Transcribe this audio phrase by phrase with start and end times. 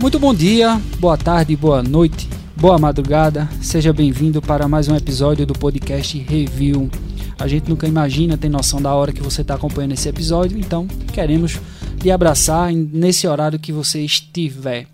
[0.00, 3.48] Muito bom dia, boa tarde, boa noite, boa madrugada.
[3.60, 6.88] Seja bem-vindo para mais um episódio do podcast Review.
[7.36, 10.86] A gente nunca imagina, tem noção da hora que você está acompanhando esse episódio, então
[11.12, 11.58] queremos
[12.00, 14.86] lhe abraçar nesse horário que você estiver.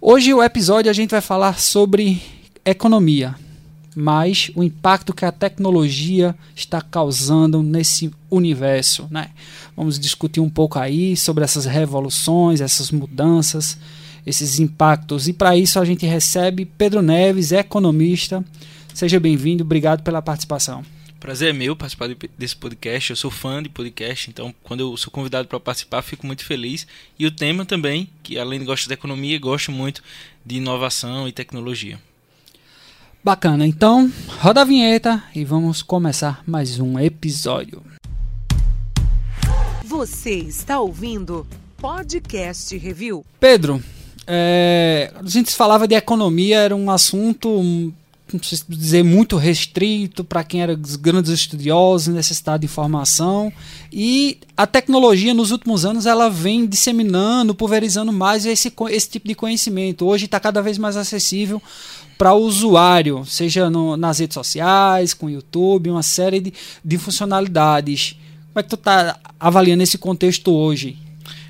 [0.00, 2.20] Hoje o episódio a gente vai falar sobre
[2.64, 3.36] economia,
[3.94, 9.28] mas o impacto que a tecnologia está causando nesse universo, né?
[9.76, 13.78] Vamos discutir um pouco aí sobre essas revoluções, essas mudanças,
[14.26, 15.28] esses impactos.
[15.28, 18.44] E para isso a gente recebe Pedro Neves, economista.
[18.92, 20.84] Seja bem-vindo, obrigado pela participação.
[21.20, 22.08] Prazer é meu participar
[22.38, 23.10] desse podcast.
[23.10, 26.86] Eu sou fã de podcast, então quando eu sou convidado para participar, fico muito feliz.
[27.18, 30.02] E o tema também, que além de gostar de economia, gosto muito
[30.44, 31.98] de inovação e tecnologia.
[33.24, 37.82] Bacana, então roda a vinheta e vamos começar mais um episódio.
[39.84, 43.24] Você está ouvindo Podcast Review.
[43.40, 43.82] Pedro,
[44.26, 47.48] é, a gente falava de economia, era um assunto,
[48.32, 53.52] não sei dizer, muito restrito para quem era grandes estudiosos, necessidade de informação.
[53.92, 59.34] E a tecnologia, nos últimos anos, ela vem disseminando, pulverizando mais esse, esse tipo de
[59.34, 60.04] conhecimento.
[60.04, 61.62] Hoje está cada vez mais acessível
[62.18, 66.52] para o usuário, seja no, nas redes sociais, com o YouTube, uma série de,
[66.84, 68.16] de funcionalidades.
[68.52, 71.05] Como é que tu está avaliando esse contexto hoje?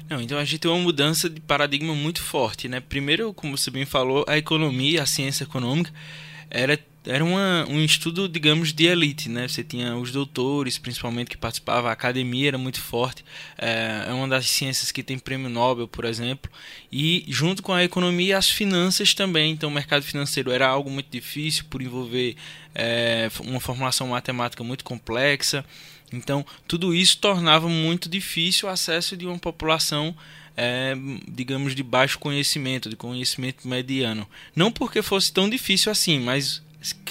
[0.09, 2.81] Não, então a gente tem uma mudança de paradigma muito forte, né?
[2.81, 5.93] Primeiro, como você bem falou, a economia, a ciência econômica
[6.49, 9.47] era era uma, um estudo, digamos, de elite, né?
[9.47, 13.25] Você tinha os doutores, principalmente, que participavam, a academia era muito forte,
[13.57, 16.51] é, é uma das ciências que tem prêmio Nobel, por exemplo,
[16.91, 19.53] e junto com a economia, as finanças também.
[19.53, 22.35] Então, o mercado financeiro era algo muito difícil por envolver
[22.75, 25.65] é, uma formulação matemática muito complexa.
[26.13, 30.15] Então, tudo isso tornava muito difícil o acesso de uma população
[30.57, 30.95] é,
[31.29, 34.27] digamos, de baixo conhecimento, de conhecimento mediano.
[34.55, 36.63] Não porque fosse tão difícil assim, mas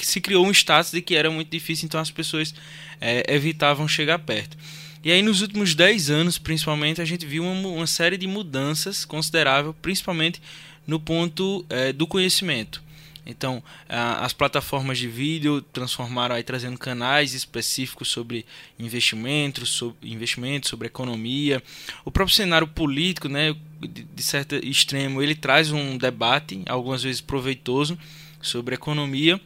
[0.01, 2.53] se criou um status de que era muito difícil, então as pessoas
[2.99, 4.57] é, evitavam chegar perto.
[5.03, 9.05] E aí, nos últimos 10 anos, principalmente, a gente viu uma, uma série de mudanças
[9.05, 10.41] considerável, principalmente
[10.87, 12.81] no ponto é, do conhecimento.
[13.25, 18.45] Então, as plataformas de vídeo transformaram aí trazendo canais específicos sobre
[18.77, 21.61] investimentos, sobre investimentos, sobre economia.
[22.03, 27.97] O próprio cenário político, né, de certo extremo, ele traz um debate, algumas vezes proveitoso,
[28.41, 29.41] sobre economia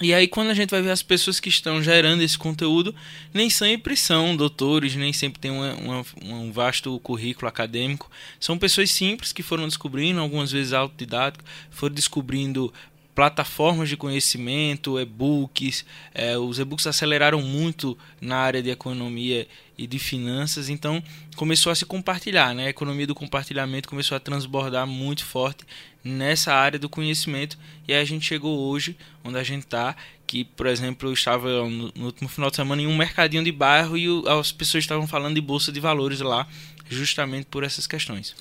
[0.00, 2.92] e aí, quando a gente vai ver as pessoas que estão gerando esse conteúdo,
[3.32, 8.10] nem sempre são doutores, nem sempre tem uma, uma, um vasto currículo acadêmico.
[8.40, 12.74] São pessoas simples que foram descobrindo, algumas vezes autodidáticos, foram descobrindo
[13.14, 15.84] plataformas de conhecimento, e-books.
[16.12, 21.02] É, os e-books aceleraram muito na área de economia e de finanças, então
[21.36, 22.66] começou a se compartilhar, né?
[22.66, 25.64] A economia do compartilhamento começou a transbordar muito forte
[26.02, 27.58] nessa área do conhecimento
[27.88, 29.96] e a gente chegou hoje onde a gente está,
[30.26, 33.50] que por exemplo eu estava no, no, último final de semana em um mercadinho de
[33.50, 36.46] bairro e o, as pessoas estavam falando de bolsa de valores lá,
[36.88, 38.34] justamente por essas questões.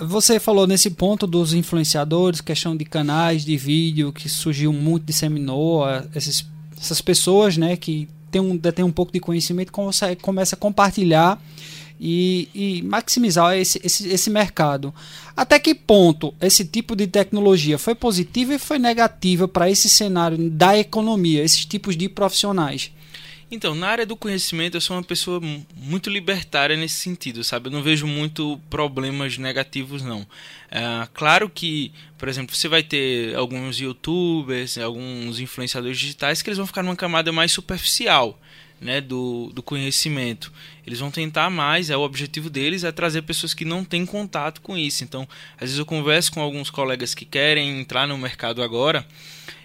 [0.00, 5.84] Você falou nesse ponto dos influenciadores, questão de canais de vídeo que surgiu muito, disseminou
[6.14, 11.42] essas pessoas, né, que tem um, tem um pouco de conhecimento, começa a compartilhar
[12.00, 14.94] e, e maximizar esse, esse, esse mercado.
[15.36, 20.50] Até que ponto esse tipo de tecnologia foi positiva e foi negativa para esse cenário
[20.50, 22.90] da economia, esses tipos de profissionais?
[23.50, 25.40] Então, na área do conhecimento, eu sou uma pessoa
[25.74, 27.66] muito libertária nesse sentido, sabe?
[27.66, 30.24] Eu não vejo muito problemas negativos, não.
[30.70, 36.58] É, claro que, por exemplo, você vai ter alguns youtubers, alguns influenciadores digitais que eles
[36.58, 38.38] vão ficar numa camada mais superficial.
[38.82, 40.50] Né, do, do conhecimento.
[40.86, 44.62] Eles vão tentar mais, é o objetivo deles é trazer pessoas que não têm contato
[44.62, 45.04] com isso.
[45.04, 49.06] Então, às vezes eu converso com alguns colegas que querem entrar no mercado agora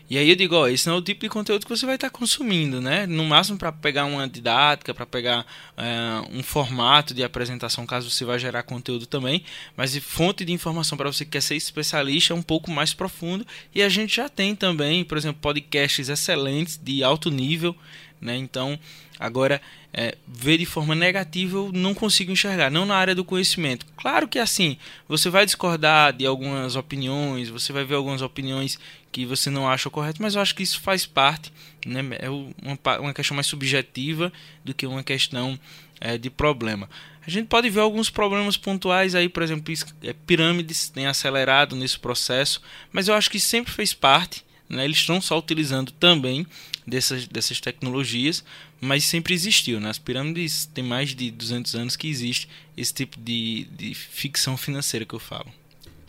[0.07, 1.95] e aí eu digo, ó, esse não é o tipo de conteúdo que você vai
[1.95, 3.07] estar consumindo, né?
[3.07, 5.45] No máximo para pegar uma didática, para pegar
[5.75, 9.43] é, um formato de apresentação, caso você vá gerar conteúdo também.
[9.75, 13.45] Mas fonte de informação para você que quer ser especialista é um pouco mais profundo.
[13.73, 17.75] E a gente já tem também, por exemplo, podcasts excelentes de alto nível,
[18.19, 18.35] né?
[18.35, 18.79] Então,
[19.19, 19.61] agora
[19.93, 23.85] é, ver de forma negativa eu não consigo enxergar, não na área do conhecimento.
[23.97, 24.77] Claro que assim,
[25.07, 28.79] você vai discordar de algumas opiniões, você vai ver algumas opiniões
[29.11, 31.51] que você não acha correto, mas eu acho que isso faz parte,
[31.85, 32.01] né?
[32.19, 34.31] é uma, uma questão mais subjetiva
[34.63, 35.57] do que uma questão
[36.01, 36.89] é, de problema.
[37.25, 39.73] A gente pode ver alguns problemas pontuais aí, por exemplo,
[40.03, 42.61] é, pirâmides têm acelerado nesse processo,
[42.91, 44.85] mas eu acho que sempre fez parte, né?
[44.85, 46.45] eles estão só utilizando também
[46.85, 48.43] dessas, dessas tecnologias,
[48.79, 49.79] mas sempre existiu.
[49.79, 49.89] Né?
[49.89, 52.47] As pirâmides têm mais de 200 anos que existe
[52.77, 55.51] esse tipo de, de ficção financeira que eu falo.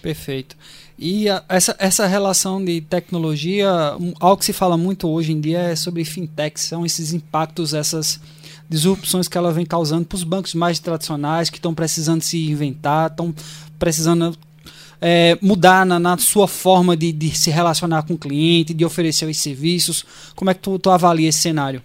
[0.02, 0.56] Perfeito.
[0.98, 5.40] E a, essa, essa relação de tecnologia, um, algo que se fala muito hoje em
[5.40, 8.20] dia é sobre fintechs, são esses impactos, essas
[8.68, 13.10] disrupções que ela vem causando para os bancos mais tradicionais que estão precisando se inventar,
[13.10, 13.34] estão
[13.78, 14.36] precisando
[15.00, 19.26] é, mudar na, na, sua forma de, de, se relacionar com o cliente, de oferecer
[19.26, 20.04] os serviços.
[20.34, 21.82] Como é que tu, tu avalia esse cenário?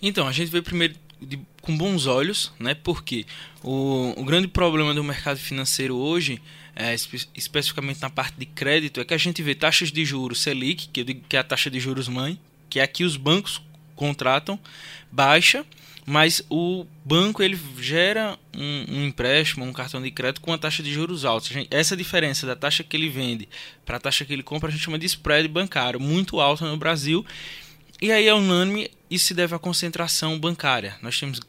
[0.00, 2.74] Então, a gente vê primeiro de, com bons olhos, né?
[2.74, 3.26] Porque
[3.62, 6.40] o, o grande problema do mercado financeiro hoje
[6.76, 10.42] é, espe especificamente na parte de crédito, é que a gente vê taxas de juros
[10.42, 12.38] Selic, que, digo, que é a taxa de juros mãe,
[12.68, 13.62] que é aqui os bancos
[13.94, 14.58] contratam,
[15.10, 15.64] baixa,
[16.06, 20.82] mas o banco ele gera um, um, empréstimo, um cartão de crédito com uma taxa
[20.82, 21.48] de juros alta.
[21.70, 23.48] Essa diferença da taxa que ele vende
[23.86, 26.76] para a taxa que ele compra a gente chama de spread bancário, muito alta no
[26.76, 27.24] Brasil.
[28.02, 30.96] E aí é unânime, isso se deve à concentração bancária.
[31.00, 31.40] Nós temos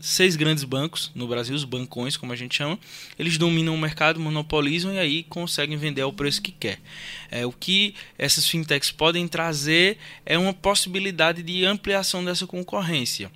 [0.00, 2.78] seis grandes bancos no Brasil, os bancões, como a gente chama,
[3.18, 6.78] eles dominam o mercado, monopolizam e aí conseguem vender ao preço que quer.
[7.30, 13.30] É, o que essas fintechs podem trazer é uma possibilidade de ampliação dessa concorrência.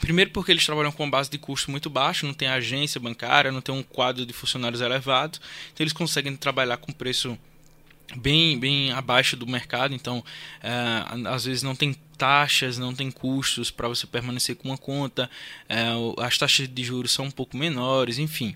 [0.00, 3.60] Primeiro porque eles trabalham com base de custo muito baixo, não tem agência bancária, não
[3.60, 5.38] tem um quadro de funcionários elevado,
[5.72, 7.38] então eles conseguem trabalhar com preço
[8.16, 10.24] bem, bem abaixo do mercado, então
[10.62, 15.30] é, às vezes não tem taxas, não tem custos para você permanecer com uma conta,
[15.68, 15.84] é,
[16.18, 18.54] as taxas de juros são um pouco menores, enfim.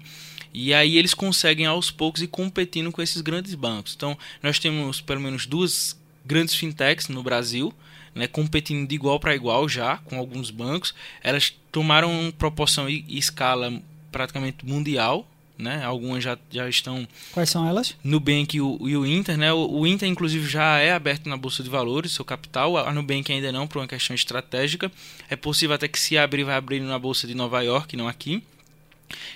[0.55, 3.95] E aí eles conseguem aos poucos ir competindo com esses grandes bancos.
[3.97, 7.73] Então nós temos pelo menos duas grandes fintechs no Brasil,
[8.15, 10.95] né, competindo de igual para igual já com alguns bancos.
[11.23, 13.73] Elas tomaram proporção e escala
[14.11, 15.27] praticamente mundial
[15.63, 15.85] né?
[15.85, 17.07] Algumas já, já estão.
[17.33, 17.95] Quais são elas?
[18.03, 19.53] Nubank e o, e o Inter, né?
[19.53, 22.77] O, o, Inter, inclusive, já é aberto na Bolsa de Valores, seu capital.
[22.77, 24.91] A Nubank ainda não, por uma questão estratégica.
[25.31, 28.43] É possível até que se abrir, vai abrir na Bolsa de Nova York, não aqui.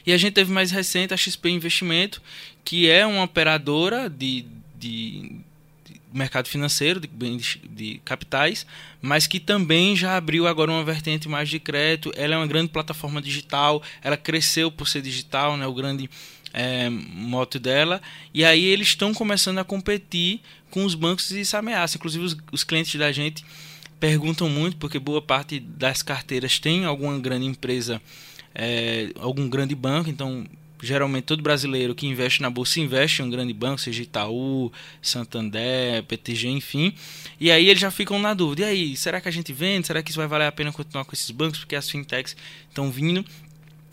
[0.06, 2.20] E a gente teve mais recente a XP Investimento,
[2.64, 4.46] que é uma operadora de,
[4.78, 5.32] de,
[6.16, 7.08] mercado financeiro, de,
[7.68, 8.66] de capitais,
[9.00, 12.12] mas que também já abriu agora uma vertente mais de crédito.
[12.16, 16.08] Ela é uma grande plataforma digital, ela cresceu por ser digital, né, o grande
[16.52, 18.00] é, moto dela.
[18.32, 20.40] E aí eles estão começando a competir
[20.70, 21.96] com os bancos e isso ameaça.
[21.96, 23.44] Inclusive os, os clientes da gente
[24.00, 28.00] perguntam muito, porque boa parte das carteiras tem alguma grande empresa,
[28.54, 30.46] é, algum grande banco, então
[30.82, 36.02] geralmente todo brasileiro que investe na bolsa investe em um grande banco, seja Itaú, Santander,
[36.04, 36.94] PTG, enfim.
[37.40, 38.62] E aí eles já ficam na dúvida.
[38.62, 39.86] E aí, será que a gente vende?
[39.86, 41.58] Será que isso vai valer a pena continuar com esses bancos?
[41.58, 42.36] Porque as fintechs
[42.68, 43.24] estão vindo.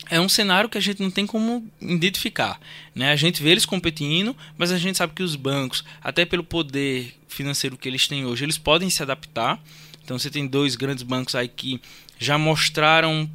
[0.09, 2.59] É um cenário que a gente não tem como identificar.
[2.93, 3.11] Né?
[3.11, 7.13] A gente vê eles competindo, mas a gente sabe que os bancos, até pelo poder
[7.27, 9.61] financeiro que eles têm hoje, eles podem se adaptar.
[10.03, 11.79] Então você tem dois grandes bancos aí que
[12.19, 13.29] já mostraram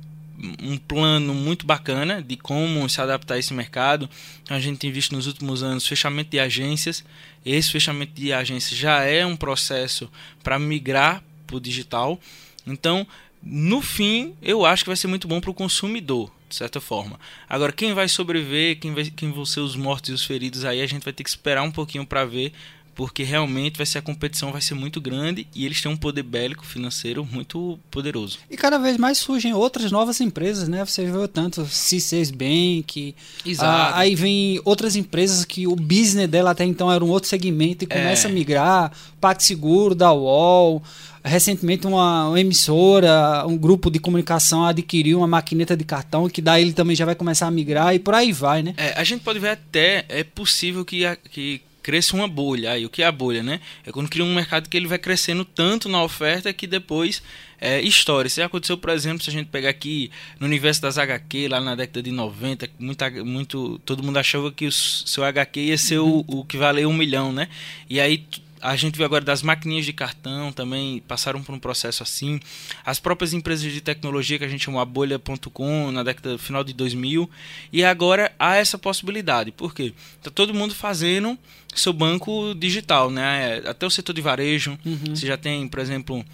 [0.63, 4.09] um plano muito bacana de como se adaptar a esse mercado.
[4.49, 7.05] A gente tem visto nos últimos anos fechamento de agências.
[7.45, 10.11] Esse fechamento de agências já é um processo
[10.43, 12.21] para migrar para o digital.
[12.67, 13.07] Então,
[13.43, 17.19] no fim, eu acho que vai ser muito bom para o consumidor, de certa forma.
[17.49, 20.81] Agora, quem vai sobreviver, quem, vai, quem vão ser os mortos e os feridos aí,
[20.81, 22.53] a gente vai ter que esperar um pouquinho para ver,
[22.99, 26.25] porque realmente vai ser a competição vai ser muito grande e eles têm um poder
[26.25, 28.41] bélico financeiro muito poderoso.
[28.51, 30.85] E cada vez mais surgem outras novas empresas, né?
[30.85, 33.15] Você viu tanto C6 Bank,
[33.47, 33.97] Exato.
[33.97, 37.87] aí vem outras empresas que o business dela até então era um outro segmento e
[37.87, 38.31] começa é.
[38.33, 40.83] a migrar, PagSeguro, da UOL,
[41.23, 46.63] recentemente uma, uma, emissora, um grupo de comunicação adquiriu uma maquineta de cartão que daí
[46.63, 48.75] ele também já vai começar a migrar e por aí vai, né?
[48.77, 52.73] É, a gente pode ver até é possível que, que cresça uma bolha.
[52.73, 53.61] Aí o que é a bolha, né?
[53.87, 57.23] É quando cria um mercado que ele vai crescendo tanto na oferta que depois
[57.59, 58.29] é história.
[58.29, 61.75] Isso aconteceu, por exemplo, se a gente pegar aqui no universo das HQ, lá na
[61.75, 66.23] década de 90, muita, muito, todo mundo achava que o seu HQ ia ser o,
[66.29, 67.49] o que valeu um milhão, né?
[67.89, 68.23] E aí
[68.61, 72.41] a gente viu agora das maquininhas de cartão também passaram por um processo assim.
[72.85, 76.73] As próprias empresas de tecnologia que a gente chamou a bolha.com na década final de
[76.73, 77.29] 2000
[77.73, 79.53] e agora há essa possibilidade.
[79.53, 79.93] Por quê?
[80.23, 81.39] Tá todo mundo fazendo
[81.75, 83.63] seu banco digital, né?
[83.67, 85.15] Até o setor de varejo, uhum.
[85.15, 86.25] você já tem, por exemplo,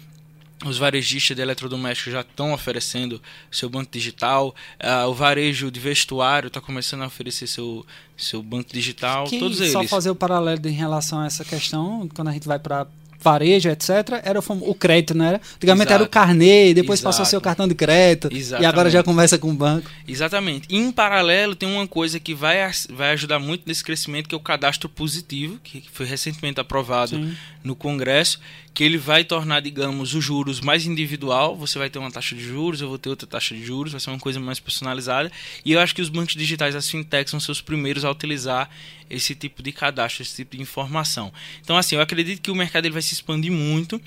[0.63, 3.21] os varejistas de eletrodomésticos já estão oferecendo
[3.51, 4.55] seu banco digital.
[4.81, 7.85] Uh, o varejo de vestuário está começando a oferecer seu,
[8.15, 9.25] seu banco digital.
[9.25, 9.89] Que, todos só eles.
[9.89, 12.87] fazer o paralelo em relação a essa questão, quando a gente vai para
[13.25, 15.41] varejo, etc., era o, crédito, não era?
[15.55, 15.93] Antigamente Exato.
[15.95, 17.09] era o carnê, depois Exato.
[17.09, 18.63] passou a ser o cartão de crédito, Exatamente.
[18.63, 19.89] e agora já começa com o banco.
[20.07, 20.67] Exatamente.
[20.69, 22.57] E em paralelo, tem uma coisa que vai,
[22.91, 27.35] vai ajudar muito nesse crescimento, que é o cadastro positivo, que foi recentemente aprovado Sim.
[27.63, 28.39] no Congresso,
[28.75, 31.55] que ele vai tornar, digamos, os juros mais individual.
[31.55, 34.01] Você vai ter uma taxa de juros, eu vou ter outra taxa de juros, vai
[34.01, 35.31] ser uma coisa mais personalizada.
[35.63, 38.69] E eu acho que os bancos digitais, as fintechs, são seus primeiros a utilizar
[39.09, 41.31] esse tipo de cadastro, esse tipo de informação.
[41.61, 44.01] Então, assim, eu acredito que o mercado ele vai se expandir muito.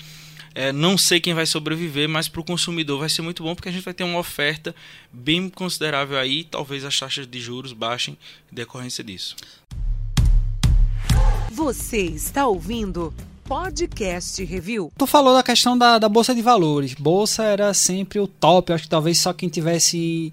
[0.55, 3.69] É, não sei quem vai sobreviver, mas para o consumidor vai ser muito bom porque
[3.69, 4.75] a gente vai ter uma oferta
[5.11, 6.43] bem considerável aí.
[6.43, 8.17] Talvez as taxas de juros baixem
[8.51, 9.35] em decorrência disso.
[11.51, 13.13] Você está ouvindo
[13.43, 14.91] Podcast Review.
[14.97, 16.93] Tu falou da questão da, da Bolsa de Valores.
[16.93, 18.71] Bolsa era sempre o top.
[18.71, 20.31] Eu acho que talvez só quem tivesse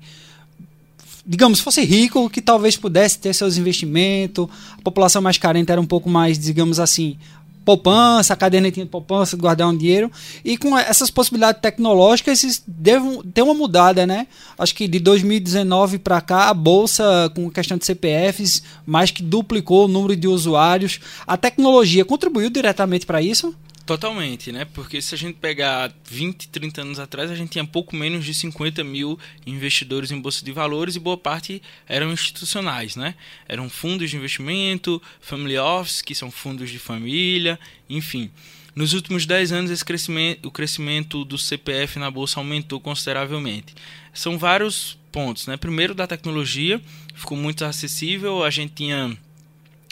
[1.26, 5.86] digamos, fosse rico, que talvez pudesse ter seus investimentos, a população mais carente era um
[5.86, 7.18] pouco mais, digamos assim,
[7.64, 10.10] poupança, cadernetinha de poupança, guardar um dinheiro.
[10.44, 14.28] E com essas possibilidades tecnológicas, devem ter uma mudada, né?
[14.56, 19.86] Acho que de 2019 para cá, a bolsa, com questão de CPFs, mais que duplicou
[19.86, 21.00] o número de usuários.
[21.26, 23.52] A tecnologia contribuiu diretamente para isso?
[23.86, 24.64] Totalmente, né?
[24.64, 28.34] Porque se a gente pegar 20, 30 anos atrás, a gente tinha pouco menos de
[28.34, 29.16] 50 mil
[29.46, 33.14] investidores em bolsa de valores e boa parte eram institucionais, né?
[33.48, 38.28] Eram fundos de investimento, family office, que são fundos de família, enfim.
[38.74, 43.72] Nos últimos 10 anos, crescimento, o crescimento do CPF na bolsa aumentou consideravelmente.
[44.12, 45.56] São vários pontos, né?
[45.56, 46.82] Primeiro, da tecnologia,
[47.14, 48.42] ficou muito acessível.
[48.42, 49.16] A gente tinha,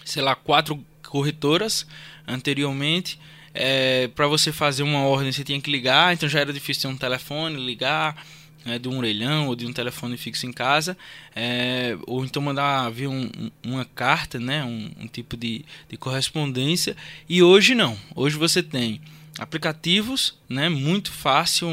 [0.05, 1.87] sei lá, quatro corretoras
[2.27, 3.21] anteriormente
[3.55, 6.89] é, para você fazer uma ordem você tinha que ligar, então já era difícil ter
[6.89, 8.17] um telefone, ligar
[8.65, 10.97] né, de um orelhão ou de um telefone fixo em casa,
[11.37, 13.31] é, ou então mandar via um,
[13.63, 16.97] uma carta, né, um, um tipo de, de correspondência.
[17.29, 19.01] E hoje não, hoje você tem
[19.39, 21.69] aplicativos, né, muito fácil,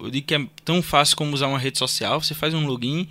[0.00, 3.08] eu digo que é tão fácil como usar uma rede social, você faz um login,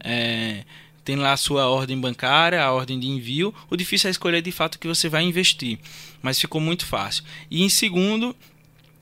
[0.00, 0.64] é,
[1.04, 3.54] tem lá a sua ordem bancária, a ordem de envio.
[3.68, 5.78] O difícil é escolher de fato o que você vai investir,
[6.22, 7.24] mas ficou muito fácil.
[7.50, 8.36] E em segundo,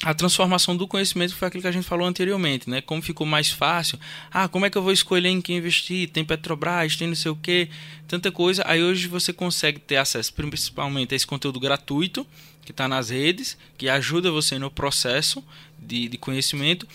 [0.04, 2.80] a transformação do conhecimento foi aquilo que a gente falou anteriormente, né?
[2.80, 3.98] Como ficou mais fácil.
[4.30, 6.08] Ah, como é que eu vou escolher em quem investir?
[6.08, 7.68] Tem Petrobras, tem não sei o que,
[8.06, 8.62] tanta coisa.
[8.64, 12.24] Aí hoje você consegue ter acesso principalmente a esse conteúdo gratuito
[12.64, 15.42] que está nas redes, que ajuda você no processo
[15.78, 16.86] de, de conhecimento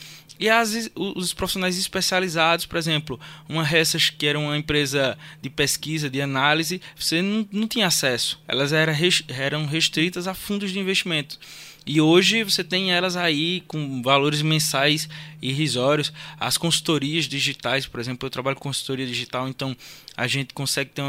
[0.44, 6.10] e as, os profissionais especializados, por exemplo, uma Ressas, que era uma empresa de pesquisa,
[6.10, 8.38] de análise, você não, não tinha acesso.
[8.46, 8.94] Elas eram,
[9.30, 11.40] eram restritas a fundos de investimento.
[11.86, 15.08] E hoje você tem elas aí com valores mensais
[15.42, 16.12] irrisórios.
[16.38, 19.74] As consultorias digitais, por exemplo, eu trabalho com consultoria digital, então
[20.18, 21.04] a gente consegue ter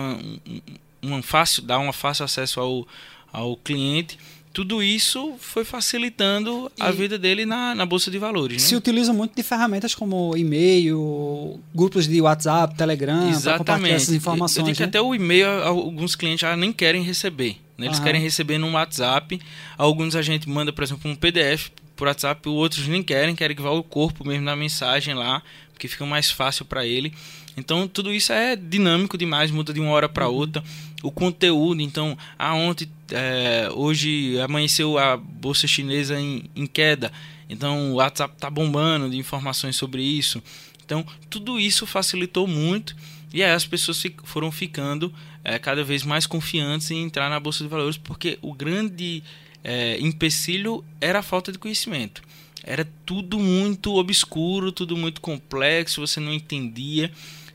[1.25, 2.87] fácil, dar um fácil acesso ao,
[3.33, 4.17] ao cliente
[4.55, 8.63] tudo isso foi facilitando e a vida dele na, na Bolsa de Valores.
[8.63, 8.69] Né?
[8.69, 14.59] Se utiliza muito de ferramentas como e-mail, grupos de WhatsApp, Telegram, para compartilhar essas informações.
[14.59, 14.77] Eu digo né?
[14.77, 17.57] que até o e-mail, alguns clientes já nem querem receber.
[17.77, 17.87] Né?
[17.87, 18.05] Eles Aham.
[18.05, 19.41] querem receber no WhatsApp.
[19.77, 23.63] Alguns a gente manda, por exemplo, um PDF por WhatsApp, outros nem querem, querem que
[23.63, 25.43] vá o corpo mesmo na mensagem lá,
[25.73, 27.13] porque fica mais fácil para ele.
[27.57, 30.35] Então tudo isso é dinâmico demais, muda de uma hora para uhum.
[30.35, 30.65] outra.
[31.03, 37.13] O conteúdo, então, ah, ontem, é, hoje amanheceu a bolsa chinesa em, em queda,
[37.49, 40.43] então o WhatsApp tá bombando de informações sobre isso.
[40.85, 42.97] Então tudo isso facilitou muito
[43.33, 47.63] e aí as pessoas foram ficando é, cada vez mais confiantes em entrar na bolsa
[47.63, 49.23] de valores, porque o grande
[49.63, 52.23] é, empecilho era a falta de conhecimento.
[52.63, 57.13] Era tudo muito obscuro, tudo muito complexo, você não entendia.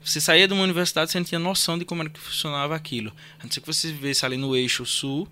[0.10, 3.13] Você saía de uma universidade, você não tinha noção de como era que funcionava aquilo.
[3.39, 5.28] A não ser que você vivesse ali no eixo sul,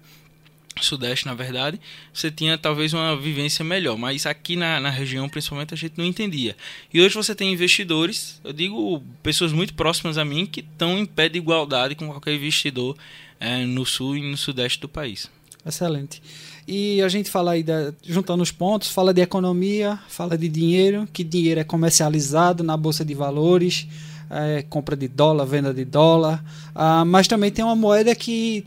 [0.79, 1.81] sudeste na verdade,
[2.13, 6.05] você tinha talvez uma vivência melhor, mas aqui na, na região principalmente a gente não
[6.05, 6.55] entendia.
[6.93, 11.07] E hoje você tem investidores, eu digo pessoas muito próximas a mim, que estão em
[11.07, 12.95] pé de igualdade com qualquer investidor
[13.39, 15.27] é, no sul e no sudeste do país.
[15.65, 16.21] Excelente.
[16.67, 21.09] E a gente fala aí, da, juntando os pontos, fala de economia, fala de dinheiro,
[21.11, 23.87] que dinheiro é comercializado na Bolsa de Valores,
[24.29, 26.43] é, compra de dólar, venda de dólar,
[26.75, 28.65] ah, mas também tem uma moeda que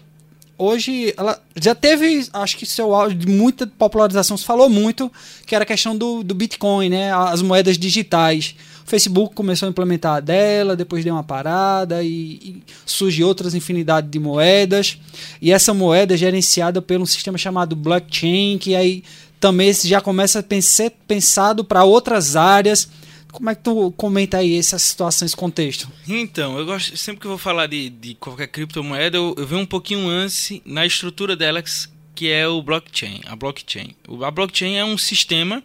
[0.60, 5.10] hoje ela já teve, acho que seu auge de muita popularização, se falou muito,
[5.46, 7.12] que era a questão do, do Bitcoin, né?
[7.12, 8.54] As moedas digitais.
[8.84, 13.54] O Facebook começou a implementar a dela, depois deu uma parada e, e surge outras
[13.54, 14.98] infinidade de moedas.
[15.40, 19.02] E essa moeda é gerenciada por um sistema chamado blockchain, que aí
[19.38, 22.88] também já começa a ser pensado para outras áreas
[23.30, 25.90] como é que tu comenta aí essa situação, esse contexto?
[26.06, 29.60] Então, eu gosto sempre que eu vou falar de, de qualquer criptomoeda, eu, eu vejo
[29.60, 31.62] um pouquinho antes na estrutura dela,
[32.14, 33.20] que é o blockchain.
[33.26, 33.94] A blockchain.
[34.22, 35.62] A blockchain é um sistema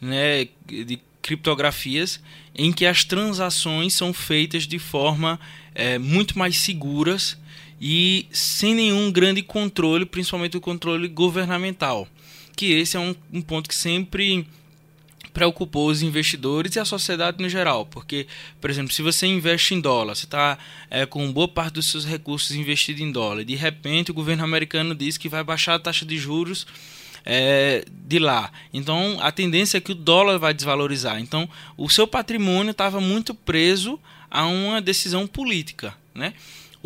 [0.00, 2.20] né, de criptografias
[2.54, 5.40] em que as transações são feitas de forma
[5.74, 7.38] é, muito mais seguras
[7.80, 12.06] e sem nenhum grande controle, principalmente o controle governamental.
[12.54, 14.46] Que esse é um, um ponto que sempre
[15.34, 18.26] preocupou os investidores e a sociedade no geral, porque,
[18.60, 20.56] por exemplo, se você investe em dólar, você está
[20.88, 24.44] é, com boa parte dos seus recursos investidos em dólar, e de repente o governo
[24.44, 26.66] americano diz que vai baixar a taxa de juros
[27.24, 28.52] é, de lá.
[28.72, 31.18] Então a tendência é que o dólar vai desvalorizar.
[31.20, 33.98] Então o seu patrimônio estava muito preso
[34.30, 36.32] a uma decisão política, né?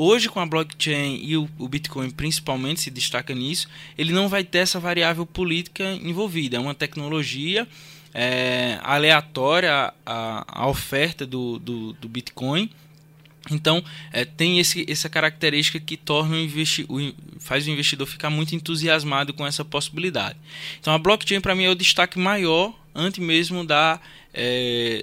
[0.00, 4.58] Hoje, com a blockchain e o, Bitcoin principalmente se destaca nisso, ele não vai ter
[4.58, 6.56] essa variável política envolvida.
[6.56, 7.66] É uma tecnologia
[8.14, 12.70] é, aleatória a, a oferta do, do, do Bitcoin.
[13.50, 18.28] Então, é, tem esse, essa característica que torna o, investi o faz o investidor ficar
[18.28, 20.38] muito entusiasmado com essa possibilidade.
[20.80, 24.00] Então, a blockchain para mim é o destaque maior antes mesmo da
[24.34, 25.02] é,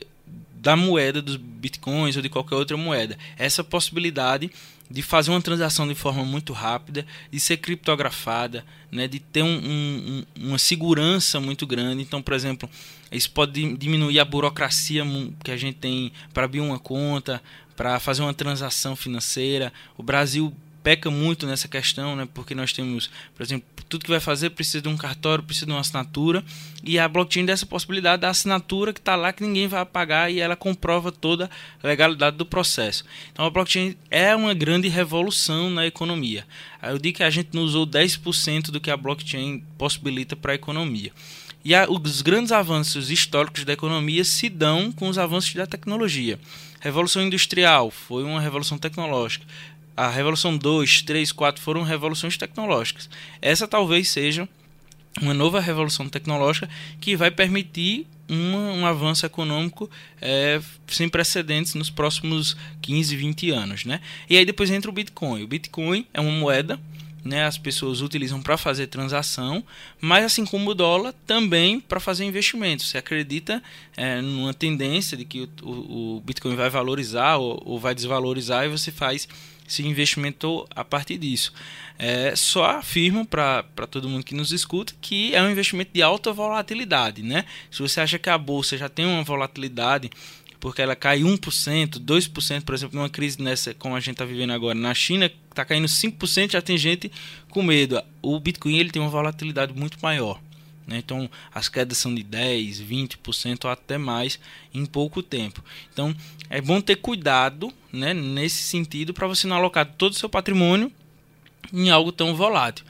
[0.53, 3.17] da moeda dos bitcoins ou de qualquer outra moeda.
[3.38, 4.51] Essa possibilidade
[4.89, 9.57] de fazer uma transação de forma muito rápida, de ser criptografada, né, de ter um,
[9.57, 12.01] um, uma segurança muito grande.
[12.03, 12.69] Então, por exemplo,
[13.11, 15.03] isso pode diminuir a burocracia
[15.43, 17.41] que a gente tem para abrir uma conta,
[17.75, 19.73] para fazer uma transação financeira.
[19.97, 22.27] O Brasil peca muito nessa questão, né?
[22.31, 25.71] Porque nós temos, por exemplo, tudo que vai fazer precisa de um cartório, precisa de
[25.71, 26.43] uma assinatura,
[26.83, 30.39] e a blockchain dessa possibilidade da assinatura que está lá que ninguém vai apagar e
[30.39, 31.49] ela comprova toda
[31.81, 33.03] a legalidade do processo.
[33.31, 36.45] Então a blockchain é uma grande revolução na economia.
[36.83, 40.55] Eu digo que a gente não usou 10% do que a blockchain possibilita para a
[40.55, 41.11] economia.
[41.63, 46.39] E a, os grandes avanços históricos da economia se dão com os avanços da tecnologia.
[46.79, 49.43] Revolução Industrial foi uma revolução tecnológica
[49.95, 53.09] a Revolução 2, 3, 4 foram revoluções tecnológicas.
[53.41, 54.47] Essa talvez seja
[55.21, 59.89] uma nova revolução tecnológica que vai permitir um avanço econômico
[60.21, 63.85] é, sem precedentes nos próximos 15, 20 anos.
[63.85, 64.01] Né?
[64.29, 65.43] E aí depois entra o Bitcoin.
[65.43, 66.79] O Bitcoin é uma moeda
[67.25, 69.63] né, as pessoas utilizam para fazer transação,
[69.99, 72.83] mas assim como o dólar, também para fazer investimento.
[72.83, 73.63] Você acredita
[73.97, 78.65] é, numa tendência de que o, o, o Bitcoin vai valorizar ou, ou, vai desvalorizar
[78.65, 79.27] e você faz
[79.67, 81.53] esse investimento a partir disso.
[81.98, 86.31] É, só afirmo para todo mundo que nos escuta que é um investimento de alta
[86.31, 87.24] volatilidade.
[87.24, 87.46] Né?
[87.72, 90.09] Se você acha que a bolsa já tem uma volatilidade
[90.59, 94.51] porque ela cai 1%, 2%, por exemplo, numa crise nessa como a gente está vivendo
[94.51, 97.11] agora na China, está caindo 5%, já tem gente
[97.50, 98.01] com medo.
[98.20, 100.39] O Bitcoin ele tem uma volatilidade muito maior.
[100.87, 100.98] Né?
[100.98, 104.39] Então, as quedas são de 10%, 20% ou até mais
[104.74, 105.63] em pouco tempo.
[105.91, 106.15] Então,
[106.50, 110.91] é bom ter cuidado né, nesse sentido para você não alocar todo o seu patrimônio
[111.74, 112.85] em algo tão volátil.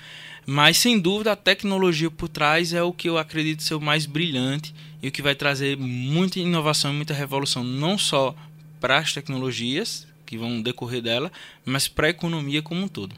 [0.45, 4.05] Mas, sem dúvida, a tecnologia por trás é o que eu acredito ser o mais
[4.05, 8.35] brilhante e o que vai trazer muita inovação e muita revolução, não só
[8.79, 11.31] para as tecnologias que vão decorrer dela,
[11.63, 13.15] mas para a economia como um todo.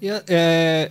[0.00, 0.90] E, é,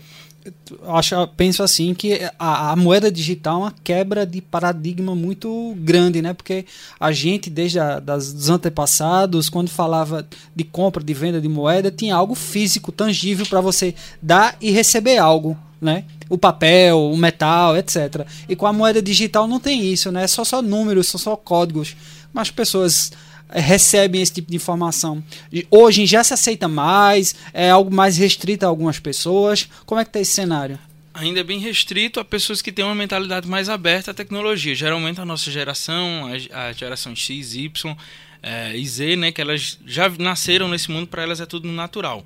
[0.88, 6.22] acho, penso assim que a, a, moeda digital é uma quebra de paradigma muito grande,
[6.22, 6.34] né?
[6.34, 6.66] Porque
[7.00, 11.92] a gente, desde a, das, dos antepassados, quando falava de compra, de venda de moeda,
[11.92, 16.06] tinha algo físico, tangível para você dar e receber algo, né?
[16.30, 18.26] O papel, o metal, etc.
[18.48, 20.24] E com a moeda digital não tem isso, né?
[20.24, 21.96] É só só números, são só códigos.
[22.32, 23.12] Mas pessoas
[23.50, 25.24] recebem esse tipo de informação.
[25.70, 29.68] Hoje já se aceita mais, é algo mais restrito a algumas pessoas.
[29.86, 30.78] Como é que está esse cenário?
[31.14, 34.76] Ainda é bem restrito a pessoas que têm uma mentalidade mais aberta à tecnologia.
[34.76, 37.96] Geralmente a nossa geração, a, geração X, Y
[38.42, 42.26] é, e Z, né, que elas já nasceram nesse mundo, para elas é tudo natural.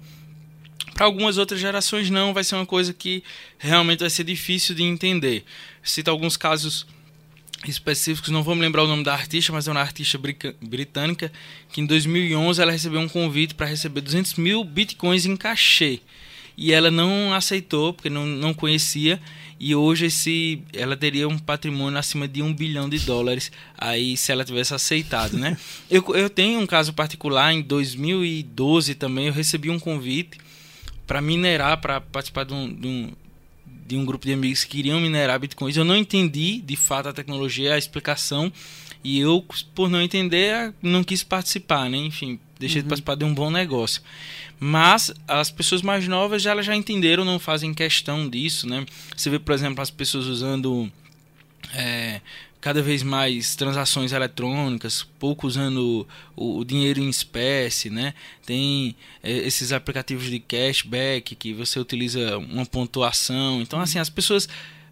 [0.94, 3.24] Para algumas outras gerações não, vai ser uma coisa que
[3.58, 5.44] realmente vai ser difícil de entender.
[5.82, 6.86] Cito alguns casos
[7.70, 10.20] específicos, não vou me lembrar o nome da artista, mas é uma artista
[10.62, 11.32] britânica
[11.70, 16.02] que em 2011 ela recebeu um convite para receber 200 mil bitcoins em cachê
[16.58, 19.20] e ela não aceitou porque não, não conhecia
[19.60, 24.32] e hoje esse ela teria um patrimônio acima de um bilhão de dólares aí se
[24.32, 25.58] ela tivesse aceitado, né?
[25.90, 30.38] eu, eu tenho um caso particular em 2012 também eu recebi um convite
[31.08, 33.12] para minerar para participar de um, de um
[33.86, 35.78] de um grupo de amigos que queriam minerar bitcoins.
[35.78, 38.52] Eu não entendi de fato a tecnologia, a explicação,
[39.04, 41.98] e eu, por não entender, não quis participar, né?
[41.98, 42.84] Enfim, deixei uhum.
[42.84, 44.02] de participar de um bom negócio.
[44.60, 48.86] Mas as pessoas mais novas já, elas já entenderam, não fazem questão disso, né?
[49.16, 50.90] Você vê, por exemplo, as pessoas usando
[51.74, 52.22] é,
[52.64, 58.14] cada vez mais transações eletrônicas, pouco usando o, o dinheiro em espécie, né?
[58.46, 63.62] Tem é, esses aplicativos de cashback que você utiliza uma pontuação.
[63.62, 64.48] Então, assim, as pessoas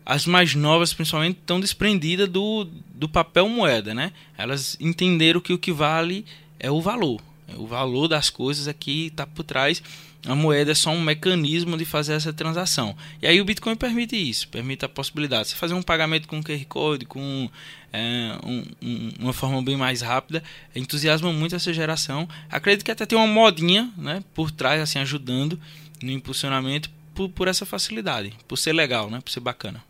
[0.06, 4.12] as mais novas principalmente estão desprendidas do, do papel moeda, né?
[4.38, 6.26] Elas entenderam que o que vale
[6.60, 7.22] é o valor,
[7.58, 9.82] O valor das coisas aqui está por trás.
[10.26, 12.96] A moeda é só um mecanismo de fazer essa transação.
[13.22, 16.44] E aí o Bitcoin permite isso, permite a possibilidade de você fazer um pagamento com
[16.44, 17.50] QR Code, com
[17.92, 20.44] é, um, um, uma forma bem mais rápida.
[20.76, 22.30] Entusiasma muito essa geração.
[22.52, 25.60] Acredito que até tem uma modinha né, por trás, assim, ajudando
[26.04, 29.84] no impulsionamento por, por essa facilidade, por ser legal, né, por ser bacana.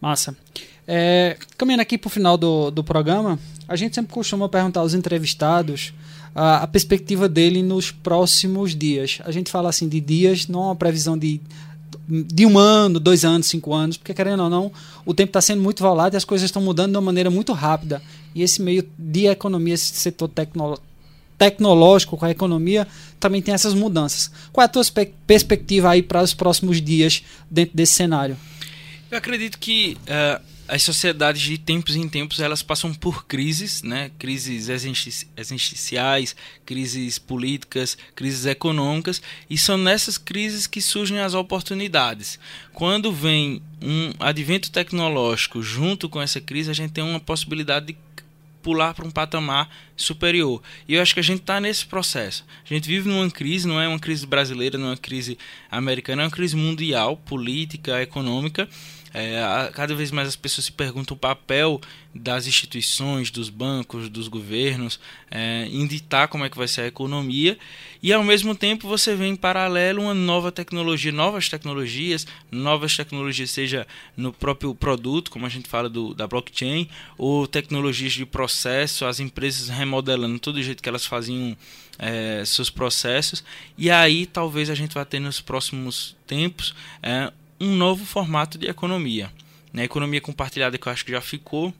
[0.00, 0.36] Massa.
[0.86, 4.94] É, caminhando aqui para o final do, do programa, a gente sempre costuma perguntar aos
[4.94, 5.92] entrevistados
[6.38, 9.18] a, a, perspectiva dele nos próximos dias.
[9.24, 11.40] A gente fala assim de dias, não uma previsão de,
[12.08, 14.70] de um ano, dois anos, cinco anos, porque querendo ou não,
[15.04, 17.52] o tempo está sendo muito volátil e as coisas estão mudando de uma maneira muito
[17.52, 18.00] rápida.
[18.36, 20.78] E esse meio de economia, esse setor tecno,
[21.36, 22.86] tecnológico com a economia,
[23.18, 24.30] também tem essas mudanças.
[24.52, 24.84] Qual é a tua
[25.26, 28.36] perspectiva aí para os próximos dias dentro desse cenário?
[29.10, 34.10] Eu acredito que uh, as sociedades de tempos em tempos elas passam por crises, né?
[34.18, 42.38] crises existenciais, crises políticas, crises econômicas, e são nessas crises que surgem as oportunidades.
[42.74, 47.96] Quando vem um advento tecnológico junto com essa crise, a gente tem uma possibilidade de
[48.62, 50.60] pular para um patamar superior.
[50.86, 52.44] E eu acho que a gente está nesse processo.
[52.68, 55.38] A gente vive numa crise, não é uma crise brasileira, não é uma crise
[55.70, 58.68] americana, é uma crise mundial, política, econômica
[59.12, 61.80] é, cada vez mais as pessoas se perguntam o papel
[62.14, 64.98] das instituições, dos bancos, dos governos,
[65.30, 67.58] é, em ditar como é que vai ser a economia,
[68.02, 73.50] e ao mesmo tempo você vê em paralelo uma nova tecnologia, novas tecnologias, novas tecnologias,
[73.50, 79.04] seja no próprio produto, como a gente fala do, da blockchain, ou tecnologias de processo,
[79.04, 81.56] as empresas remodelando todo o jeito que elas faziam
[81.98, 83.44] é, seus processos,
[83.76, 88.66] e aí talvez a gente vá ter nos próximos tempos é, um novo formato de
[88.66, 89.32] economia.
[89.72, 89.82] Né?
[89.82, 91.74] A economia compartilhada que eu acho que já ficou,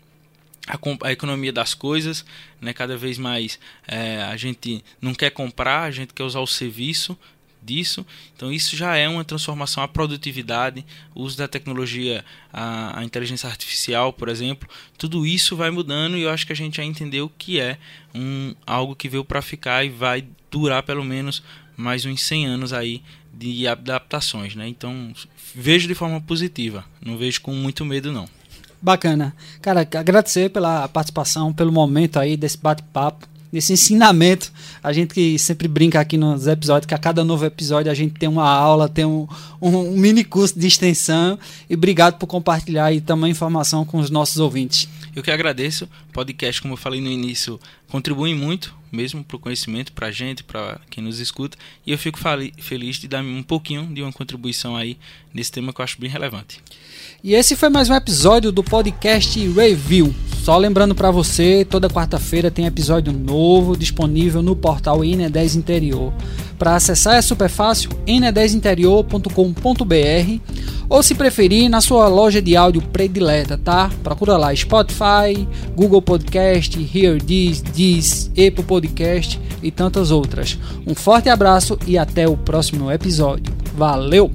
[0.67, 2.25] a, a economia das coisas,
[2.61, 2.73] né?
[2.73, 7.19] cada vez mais é, a gente não quer comprar, a gente quer usar o serviço
[7.63, 8.07] disso.
[8.35, 13.49] Então isso já é uma transformação à produtividade, o uso da tecnologia, a, a, inteligência
[13.49, 17.31] artificial, por exemplo, tudo isso vai mudando e eu acho que a gente já entendeu
[17.37, 17.79] que é
[18.15, 21.43] um algo que veio para ficar e vai durar pelo menos
[21.77, 24.69] mais uns 100 anos aí de adaptações, né?
[24.69, 25.13] Então
[25.55, 28.29] vejo de forma positiva, não vejo com muito medo não.
[28.81, 29.35] Bacana.
[29.61, 34.53] Cara, agradecer pela participação, pelo momento aí desse bate-papo, desse ensinamento.
[34.83, 38.15] A gente que sempre brinca aqui nos episódios, que a cada novo episódio a gente
[38.15, 39.27] tem uma aula, tem um,
[39.61, 41.39] um, mini curso de extensão.
[41.69, 44.89] E obrigado por compartilhar aí também informação com os nossos ouvintes.
[45.15, 45.89] Eu que agradeço.
[46.13, 50.43] Podcast, como eu falei no início, contribui muito mesmo para o conhecimento, para a gente,
[50.43, 51.57] para quem nos escuta.
[51.87, 52.19] E eu fico
[52.59, 54.97] feliz de dar um pouquinho de uma contribuição aí
[55.33, 56.61] nesse tema que eu acho bem relevante.
[57.23, 60.15] E esse foi mais um episódio do podcast Review.
[60.43, 66.15] Só lembrando para você, toda quarta-feira tem episódio novo disponível no portal Ine10 Interior.
[66.59, 70.41] Para acessar é super fácil, ine10interior.com.br
[70.89, 73.91] ou se preferir na sua loja de áudio predileta, tá?
[74.03, 75.47] Procura lá Spotify,
[75.77, 80.59] Google Podcast, Hear This, This, Apple Podcast e tantas outras.
[80.87, 83.55] Um forte abraço e até o próximo episódio.
[83.77, 84.31] Valeu!